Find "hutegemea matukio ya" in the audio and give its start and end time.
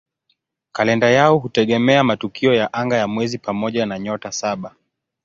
1.37-2.73